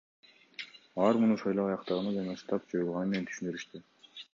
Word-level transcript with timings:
Алар 1.01 1.21
муну 1.25 1.37
шайлоо 1.43 1.67
аяктаганы 1.75 2.17
жана 2.19 2.37
штаб 2.43 2.67
жоюлганы 2.75 3.15
менен 3.15 3.33
түшүндүрүштү. 3.33 3.89